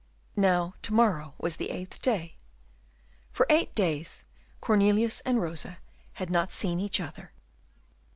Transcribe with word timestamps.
Now 0.35 0.73
to 0.81 0.93
morrow 0.95 1.35
was 1.37 1.57
the 1.57 1.69
eighth 1.69 2.01
day. 2.01 2.35
For 3.31 3.45
eight 3.51 3.75
days 3.75 4.23
Cornelius 4.59 5.21
and 5.27 5.39
Rosa 5.39 5.77
had 6.13 6.31
not 6.31 6.51
seen 6.51 6.79
each 6.79 6.99
other. 6.99 7.31